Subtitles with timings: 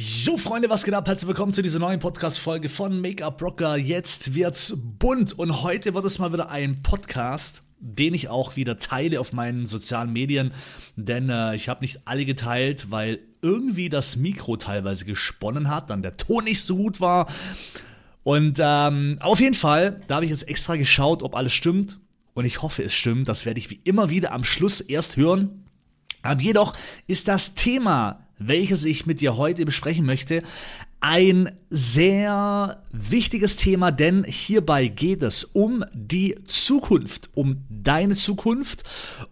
[0.00, 1.08] Jo Freunde, was geht ab?
[1.08, 3.76] Herzlich willkommen zu dieser neuen Podcast-Folge von Make-up Rocker.
[3.76, 8.76] Jetzt wird's bunt und heute wird es mal wieder ein Podcast, den ich auch wieder
[8.76, 10.52] teile auf meinen sozialen Medien,
[10.94, 16.02] denn äh, ich habe nicht alle geteilt, weil irgendwie das Mikro teilweise gesponnen hat, dann
[16.02, 17.26] der Ton nicht so gut war.
[18.22, 21.98] Und ähm, auf jeden Fall, da habe ich jetzt extra geschaut, ob alles stimmt.
[22.34, 23.28] Und ich hoffe, es stimmt.
[23.28, 25.64] Das werde ich wie immer wieder am Schluss erst hören.
[26.22, 26.76] Aber jedoch
[27.08, 30.42] ist das Thema welches ich mit dir heute besprechen möchte,
[31.00, 38.82] ein sehr wichtiges Thema, denn hierbei geht es um die Zukunft, um deine Zukunft.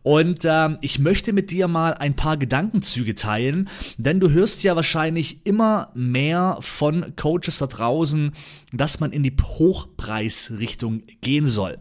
[0.02, 3.68] Und äh, ich möchte mit dir mal ein paar Gedankenzüge teilen,
[3.98, 8.32] denn du hörst ja wahrscheinlich immer mehr von Coaches da draußen,
[8.72, 11.78] dass man in die Hochpreisrichtung gehen soll.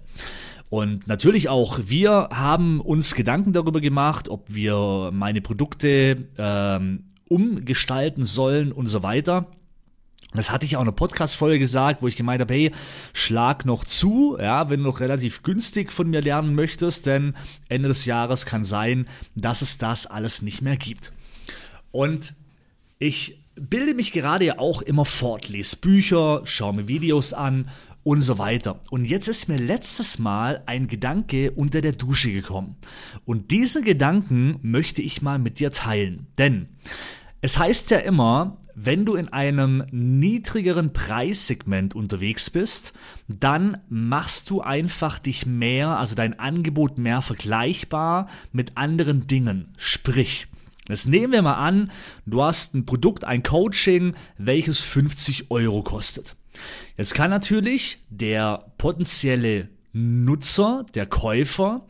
[0.69, 8.25] Und natürlich auch wir haben uns Gedanken darüber gemacht, ob wir meine Produkte ähm, umgestalten
[8.25, 9.47] sollen und so weiter.
[10.33, 12.71] Das hatte ich auch in einer Podcast-Folge gesagt, wo ich gemeint habe, hey,
[13.13, 17.35] schlag noch zu, ja, wenn du noch relativ günstig von mir lernen möchtest, denn
[17.69, 21.13] Ende des Jahres kann sein, dass es das alles nicht mehr gibt.
[21.91, 22.33] Und
[22.99, 27.69] ich bilde mich gerade ja auch immer fort, lese Bücher, schaue mir Videos an
[28.05, 28.79] und so weiter.
[28.91, 32.75] Und jetzt ist mir letztes Mal ein Gedanke unter der Dusche gekommen.
[33.25, 36.27] Und diesen Gedanken möchte ich mal mit dir teilen.
[36.37, 36.67] Denn
[37.41, 42.93] es heißt ja immer, wenn du in einem niedrigeren Preissegment unterwegs bist,
[43.27, 49.73] dann machst du einfach dich mehr, also dein Angebot mehr vergleichbar mit anderen Dingen.
[49.77, 50.47] Sprich,
[50.87, 51.89] Jetzt nehmen wir mal an,
[52.27, 56.35] du hast ein Produkt, ein Coaching, welches 50 Euro kostet.
[56.97, 61.85] Jetzt kann natürlich der potenzielle Nutzer, der Käufer,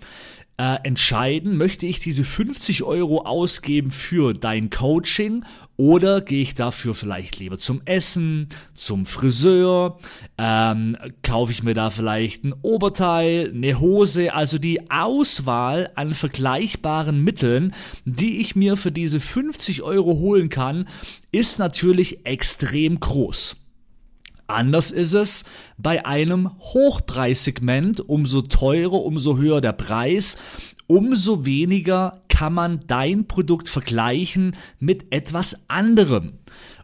[0.57, 5.43] äh, entscheiden, möchte ich diese 50 Euro ausgeben für dein Coaching
[5.75, 9.99] oder gehe ich dafür vielleicht lieber zum Essen, zum Friseur,
[10.37, 17.21] ähm, kaufe ich mir da vielleicht ein Oberteil, eine Hose, also die Auswahl an vergleichbaren
[17.21, 17.73] Mitteln,
[18.05, 20.87] die ich mir für diese 50 Euro holen kann,
[21.33, 23.57] ist natürlich extrem groß.
[24.47, 25.43] Anders ist es
[25.77, 27.99] bei einem Hochpreissegment.
[28.01, 30.37] Umso teurer, umso höher der Preis,
[30.87, 36.33] umso weniger kann man dein Produkt vergleichen mit etwas anderem.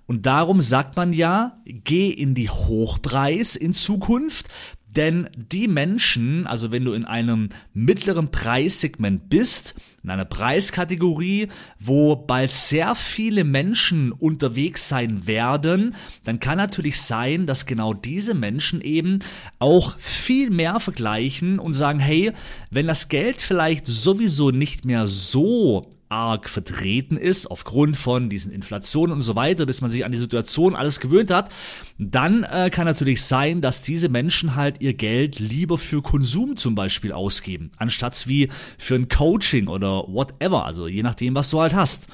[0.07, 4.47] Und darum sagt man ja, geh in die Hochpreis in Zukunft,
[4.95, 11.47] denn die Menschen, also wenn du in einem mittleren Preissegment bist, in einer Preiskategorie,
[11.79, 18.33] wo bald sehr viele Menschen unterwegs sein werden, dann kann natürlich sein, dass genau diese
[18.33, 19.19] Menschen eben
[19.59, 22.31] auch viel mehr vergleichen und sagen, hey,
[22.69, 29.13] wenn das Geld vielleicht sowieso nicht mehr so arg vertreten ist, aufgrund von diesen Inflationen
[29.13, 31.49] und so weiter, bis man sich an die Situation alles gewöhnt hat,
[31.97, 36.75] dann äh, kann natürlich sein, dass diese Menschen halt ihr Geld lieber für Konsum zum
[36.75, 41.73] Beispiel ausgeben, anstatt wie für ein Coaching oder whatever, also je nachdem, was du halt
[41.73, 42.07] hast.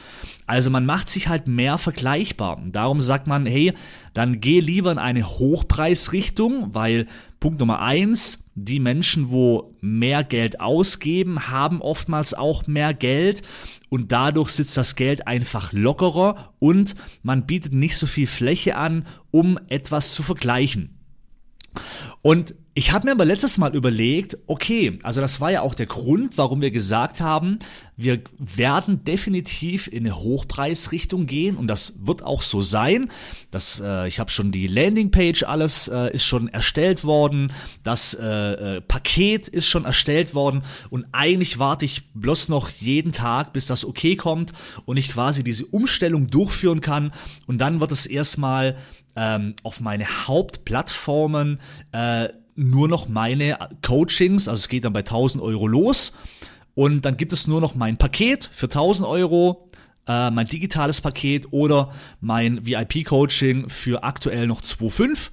[0.45, 2.61] Also man macht sich halt mehr vergleichbar.
[2.67, 3.73] Darum sagt man, hey,
[4.13, 7.07] dann geh lieber in eine Hochpreisrichtung, weil
[7.39, 13.43] Punkt Nummer eins, die Menschen, wo mehr Geld ausgeben, haben oftmals auch mehr Geld
[13.89, 19.05] und dadurch sitzt das Geld einfach lockerer und man bietet nicht so viel Fläche an,
[19.29, 20.96] um etwas zu vergleichen.
[22.27, 25.85] Und ich habe mir aber letztes Mal überlegt, okay, also das war ja auch der
[25.85, 27.57] Grund, warum wir gesagt haben,
[27.95, 31.55] wir werden definitiv in eine Hochpreisrichtung gehen.
[31.55, 33.09] Und das wird auch so sein.
[33.49, 38.25] Das, äh, ich habe schon die Landingpage, alles äh, ist schon erstellt worden, das äh,
[38.25, 40.63] äh, Paket ist schon erstellt worden.
[40.89, 44.51] Und eigentlich warte ich bloß noch jeden Tag, bis das okay kommt
[44.83, 47.13] und ich quasi diese Umstellung durchführen kann.
[47.45, 48.75] Und dann wird es erstmal
[49.17, 51.59] ähm, auf meine Hauptplattformen
[51.91, 56.13] äh, nur noch meine Coachings, also es geht dann bei 1000 Euro los
[56.75, 59.69] und dann gibt es nur noch mein Paket für 1000 Euro,
[60.07, 61.91] äh, mein digitales Paket oder
[62.21, 65.31] mein VIP-Coaching für aktuell noch 2,5.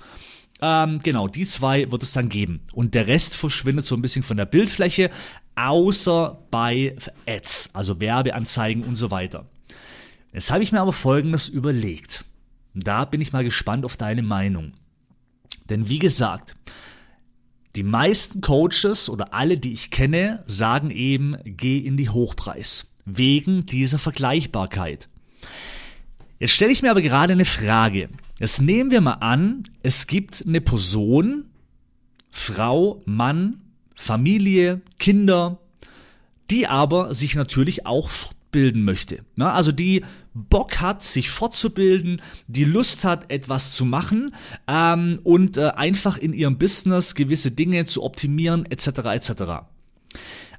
[0.62, 2.60] Ähm, genau, die zwei wird es dann geben.
[2.72, 5.10] Und der Rest verschwindet so ein bisschen von der Bildfläche,
[5.56, 9.46] außer bei Ads, also Werbeanzeigen und so weiter.
[10.32, 12.24] Jetzt habe ich mir aber Folgendes überlegt.
[12.74, 14.72] Da bin ich mal gespannt auf deine Meinung.
[15.70, 16.56] Denn wie gesagt,
[17.76, 22.90] die meisten Coaches oder alle, die ich kenne, sagen eben, geh in die Hochpreis.
[23.04, 25.08] Wegen dieser Vergleichbarkeit.
[26.38, 28.08] Jetzt stelle ich mir aber gerade eine Frage.
[28.38, 31.46] Jetzt nehmen wir mal an, es gibt eine Person,
[32.30, 33.62] Frau, Mann,
[33.94, 35.58] Familie, Kinder,
[36.50, 38.10] die aber sich natürlich auch
[38.54, 39.24] fortbilden möchte.
[39.36, 39.50] Ne?
[39.50, 40.02] Also die
[40.32, 44.34] Bock hat, sich fortzubilden, die Lust hat, etwas zu machen
[44.68, 48.86] ähm, und äh, einfach in ihrem Business gewisse Dinge zu optimieren, etc.
[49.12, 49.42] etc.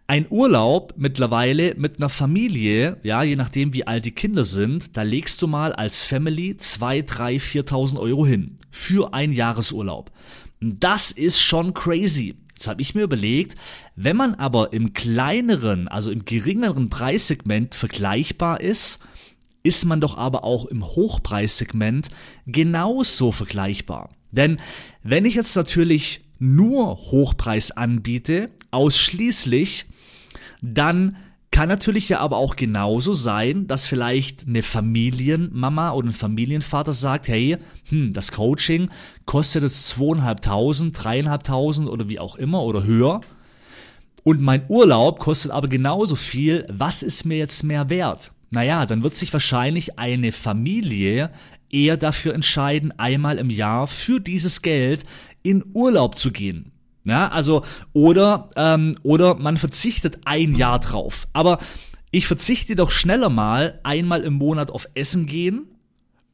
[0.07, 5.01] Ein Urlaub mittlerweile mit einer Familie, ja, je nachdem wie alt die Kinder sind, da
[5.01, 10.12] legst du mal als Family 2, 3, 4.000 Euro hin für einen Jahresurlaub.
[10.59, 12.36] Das ist schon crazy.
[12.55, 13.55] Jetzt habe ich mir überlegt,
[13.97, 18.99] wenn man aber im kleineren, also im geringeren Preissegment vergleichbar ist,
[19.61, 22.09] ist man doch aber auch im Hochpreissegment
[22.45, 24.09] genauso vergleichbar.
[24.31, 24.59] Denn
[25.03, 29.85] wenn ich jetzt natürlich nur Hochpreis anbiete, ausschließlich,
[30.61, 31.17] dann
[31.55, 37.29] kann natürlich ja aber auch genauso sein, dass vielleicht eine Familienmama oder ein Familienvater sagt,
[37.29, 37.55] hey,
[37.87, 38.89] hm, das Coaching
[39.25, 43.21] kostet jetzt zweieinhalbtausend, dreieinhalbtausend oder wie auch immer oder höher.
[44.23, 46.67] Und mein Urlaub kostet aber genauso viel.
[46.69, 48.33] Was ist mir jetzt mehr wert?
[48.49, 51.31] Naja, dann wird sich wahrscheinlich eine Familie
[51.69, 55.05] eher dafür entscheiden, einmal im Jahr für dieses Geld
[55.41, 56.73] in Urlaub zu gehen.
[57.05, 57.63] Ja, also,
[57.93, 61.27] oder, ähm, oder man verzichtet ein Jahr drauf.
[61.33, 61.59] Aber
[62.11, 65.67] ich verzichte doch schneller mal einmal im Monat auf Essen gehen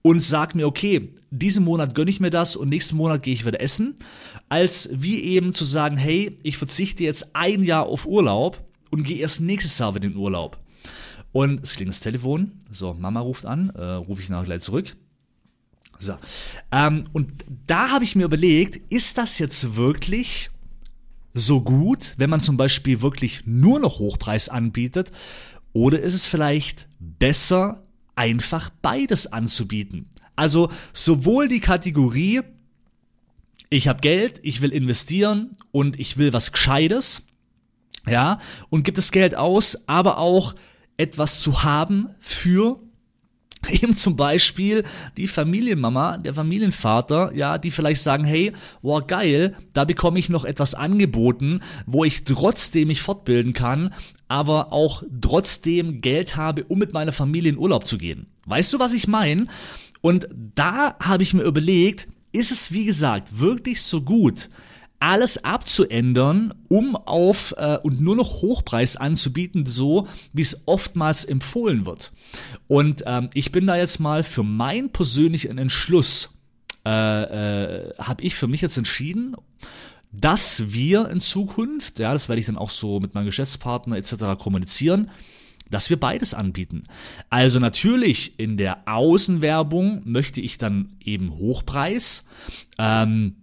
[0.01, 3.45] und sag mir, okay, diesen Monat gönne ich mir das und nächsten Monat gehe ich
[3.45, 3.95] wieder essen,
[4.47, 9.17] als wie eben zu sagen, hey, ich verzichte jetzt ein Jahr auf Urlaub und gehe
[9.17, 10.57] erst nächstes Jahr wieder in Urlaub.
[11.33, 14.95] Und es klingt das Telefon, so, Mama ruft an, äh, rufe ich nachher gleich zurück.
[15.99, 16.15] So.
[16.71, 17.31] Ähm, und
[17.67, 20.49] da habe ich mir überlegt, ist das jetzt wirklich
[21.33, 25.11] so gut, wenn man zum Beispiel wirklich nur noch Hochpreis anbietet?
[25.73, 27.83] Oder ist es vielleicht besser,
[28.15, 30.09] einfach beides anzubieten?
[30.35, 32.41] Also sowohl die Kategorie,
[33.69, 37.27] ich habe Geld, ich will investieren und ich will was Gescheites,
[38.07, 38.39] ja,
[38.69, 40.55] und gibt das Geld aus, aber auch
[40.97, 42.79] etwas zu haben für
[43.69, 44.83] eben zum Beispiel
[45.17, 50.45] die Familienmama, der Familienvater, ja, die vielleicht sagen, hey, wow, geil, da bekomme ich noch
[50.45, 53.93] etwas angeboten, wo ich trotzdem mich fortbilden kann,
[54.27, 58.27] aber auch trotzdem Geld habe, um mit meiner Familie in Urlaub zu gehen.
[58.45, 59.47] Weißt du, was ich meine?
[60.01, 64.49] Und da habe ich mir überlegt, ist es, wie gesagt, wirklich so gut,
[65.01, 71.85] alles abzuändern, um auf äh, und nur noch Hochpreis anzubieten, so wie es oftmals empfohlen
[71.85, 72.13] wird.
[72.67, 76.29] Und ähm, ich bin da jetzt mal für meinen persönlichen Entschluss,
[76.85, 79.35] äh, äh, habe ich für mich jetzt entschieden,
[80.11, 84.37] dass wir in Zukunft, ja, das werde ich dann auch so mit meinem Geschäftspartner etc.
[84.37, 85.09] kommunizieren,
[85.71, 86.83] dass wir beides anbieten.
[87.29, 92.25] Also natürlich in der Außenwerbung möchte ich dann eben Hochpreis.
[92.77, 93.37] Ähm,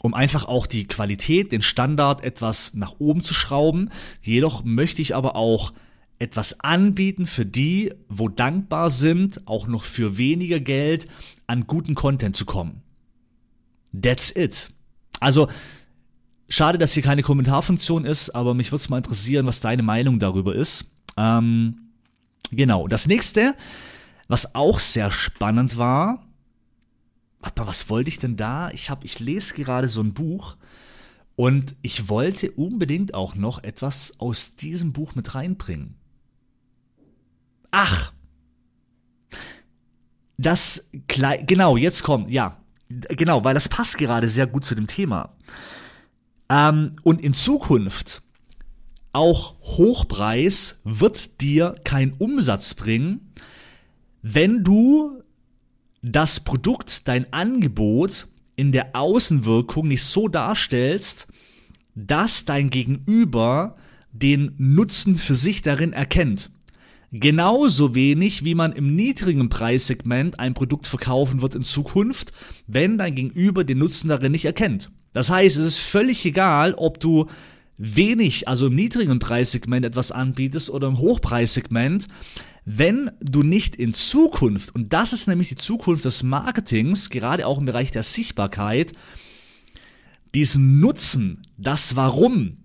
[0.00, 3.90] um einfach auch die Qualität, den Standard etwas nach oben zu schrauben.
[4.20, 5.72] Jedoch möchte ich aber auch
[6.18, 11.08] etwas anbieten für die, wo dankbar sind, auch noch für weniger Geld
[11.46, 12.82] an guten Content zu kommen.
[14.00, 14.70] That's it.
[15.18, 15.48] Also,
[16.48, 20.18] schade, dass hier keine Kommentarfunktion ist, aber mich würde es mal interessieren, was deine Meinung
[20.18, 20.92] darüber ist.
[21.16, 21.88] Ähm,
[22.50, 22.88] genau.
[22.88, 23.54] Das nächste,
[24.28, 26.24] was auch sehr spannend war,
[27.42, 28.70] warte mal, was wollte ich denn da?
[28.70, 30.56] Ich habe, ich lese gerade so ein Buch
[31.36, 35.96] und ich wollte unbedingt auch noch etwas aus diesem Buch mit reinbringen.
[37.70, 38.12] Ach,
[40.38, 40.88] das
[41.46, 42.62] genau jetzt kommt ja
[43.08, 45.34] genau, weil das passt gerade sehr gut zu dem Thema.
[46.48, 48.22] Ähm, und in Zukunft
[49.12, 53.32] auch Hochpreis wird dir keinen Umsatz bringen,
[54.22, 55.21] wenn du
[56.02, 61.26] das Produkt, dein Angebot in der Außenwirkung nicht so darstellst,
[61.94, 63.76] dass dein Gegenüber
[64.12, 66.50] den Nutzen für sich darin erkennt.
[67.12, 72.32] Genauso wenig, wie man im niedrigen Preissegment ein Produkt verkaufen wird in Zukunft,
[72.66, 74.90] wenn dein Gegenüber den Nutzen darin nicht erkennt.
[75.12, 77.26] Das heißt, es ist völlig egal, ob du
[77.76, 82.08] wenig, also im niedrigen Preissegment etwas anbietest oder im Hochpreissegment
[82.64, 87.58] wenn du nicht in Zukunft, und das ist nämlich die Zukunft des Marketings, gerade auch
[87.58, 88.92] im Bereich der Sichtbarkeit,
[90.34, 92.56] diesen Nutzen, das Warum,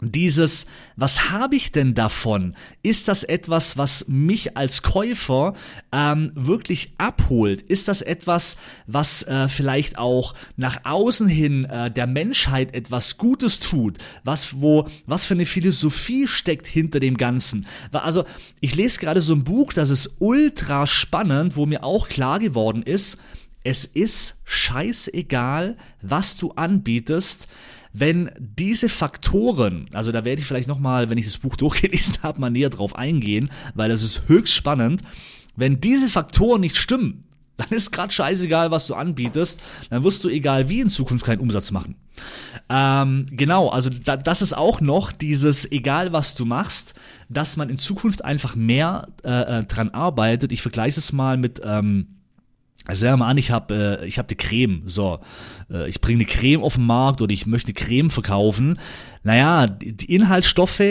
[0.00, 2.56] dieses, was habe ich denn davon?
[2.82, 5.54] Ist das etwas, was mich als Käufer
[5.92, 7.62] ähm, wirklich abholt?
[7.62, 13.60] Ist das etwas, was äh, vielleicht auch nach außen hin äh, der Menschheit etwas Gutes
[13.60, 13.98] tut?
[14.24, 17.66] Was, wo, was für eine Philosophie steckt hinter dem Ganzen?
[17.92, 18.24] Also,
[18.60, 22.82] ich lese gerade so ein Buch, das ist ultra spannend, wo mir auch klar geworden
[22.82, 23.18] ist,
[23.62, 27.48] es ist scheißegal, was du anbietest
[27.94, 32.40] wenn diese Faktoren, also da werde ich vielleicht nochmal, wenn ich das Buch durchgelesen habe,
[32.40, 35.02] mal näher drauf eingehen, weil das ist höchst spannend,
[35.56, 37.24] wenn diese Faktoren nicht stimmen,
[37.56, 41.38] dann ist gerade scheißegal, was du anbietest, dann wirst du egal wie in Zukunft keinen
[41.38, 41.94] Umsatz machen.
[42.68, 46.94] Ähm, genau, also da, das ist auch noch dieses, egal was du machst,
[47.28, 50.50] dass man in Zukunft einfach mehr äh, äh dran arbeitet.
[50.50, 52.08] Ich vergleiche es mal mit, ähm,
[52.92, 55.20] sagen wir mal an, ich habe äh, ich hab eine Creme, so,
[55.70, 58.78] äh, ich bringe eine Creme auf den Markt oder ich möchte eine Creme verkaufen.
[59.22, 60.82] Naja, die Inhaltsstoffe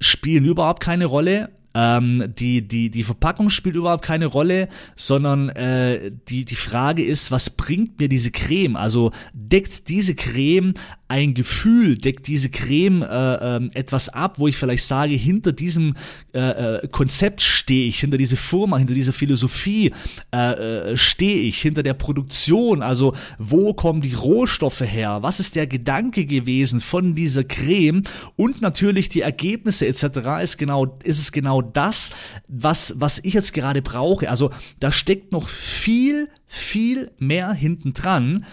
[0.00, 1.50] spielen überhaupt keine Rolle.
[1.74, 7.30] Ähm, die, die, die Verpackung spielt überhaupt keine Rolle, sondern äh, die, die Frage ist,
[7.30, 8.76] was bringt mir diese Creme?
[8.76, 10.74] Also deckt diese Creme
[11.08, 15.94] ein Gefühl, deckt diese Creme äh, äh, etwas ab, wo ich vielleicht sage, hinter diesem
[16.34, 19.92] äh, äh Konzept stehe ich, hinter dieser Firma, hinter dieser Philosophie
[20.34, 20.52] äh,
[20.92, 25.66] äh, stehe ich, hinter der Produktion, also wo kommen die Rohstoffe her, was ist der
[25.66, 28.02] Gedanke gewesen von dieser Creme
[28.36, 30.42] und natürlich die Ergebnisse etc.
[30.42, 32.10] ist genau, ist es genau das,
[32.48, 34.28] was, was ich jetzt gerade brauche.
[34.28, 38.44] Also da steckt noch viel, viel mehr hinten dran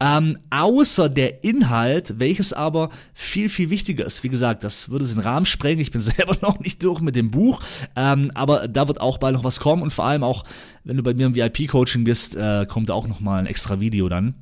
[0.00, 4.24] ähm, außer der Inhalt, welches aber viel, viel wichtiger ist.
[4.24, 5.80] Wie gesagt, das würde den Rahmen sprengen.
[5.80, 7.60] Ich bin selber noch nicht durch mit dem Buch,
[7.94, 10.44] ähm, aber da wird auch bald noch was kommen und vor allem auch,
[10.84, 13.78] wenn du bei mir im VIP-Coaching bist, äh, kommt da auch noch mal ein extra
[13.78, 14.34] Video dann.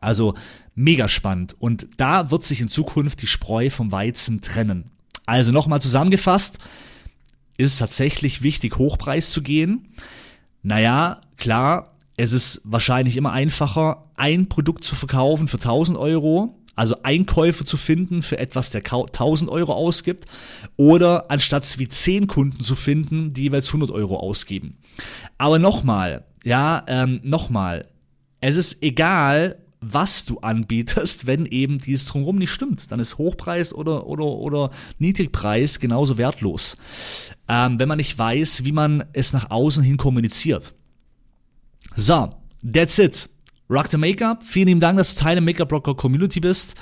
[0.00, 0.34] Also
[0.76, 4.90] mega spannend und da wird sich in Zukunft die Spreu vom Weizen trennen.
[5.26, 6.58] Also nochmal zusammengefasst,
[7.60, 9.88] ist es tatsächlich wichtig, Hochpreis zu gehen.
[10.62, 16.96] Naja, klar, es ist wahrscheinlich immer einfacher, ein Produkt zu verkaufen für 1000 Euro, also
[17.02, 20.26] Einkäufe zu finden für etwas, der 1000 Euro ausgibt,
[20.76, 24.78] oder anstatt wie 10 Kunden zu finden, die jeweils 100 Euro ausgeben.
[25.38, 27.88] Aber nochmal, ja, ähm, nochmal,
[28.40, 32.90] es ist egal, was du anbietest, wenn eben dieses drumherum nicht stimmt.
[32.90, 36.76] Dann ist Hochpreis oder, oder, oder Niedrigpreis genauso wertlos.
[37.48, 40.72] Ähm, wenn man nicht weiß, wie man es nach außen hin kommuniziert.
[41.96, 42.34] So,
[42.72, 43.28] that's it.
[43.68, 44.42] Rock the Make-up.
[44.42, 46.74] Vielen lieben Dank, dass du Teil der Make-up Rocker Community bist.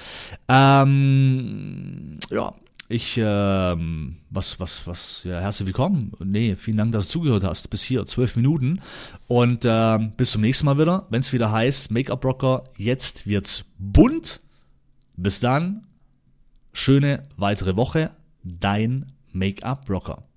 [0.49, 2.55] Ähm, ja,
[2.89, 6.13] ich, ähm, was, was, was, ja, herzlich willkommen.
[6.25, 7.69] Nee, vielen Dank, dass du zugehört hast.
[7.69, 8.81] Bis hier, zwölf Minuten.
[9.27, 13.67] Und ähm, bis zum nächsten Mal wieder, wenn es wieder heißt, Make-up Rocker, jetzt wird's
[13.79, 14.41] bunt.
[15.17, 15.83] Bis dann,
[16.73, 18.11] schöne weitere Woche.
[18.43, 20.28] Dein Make-up Rocker.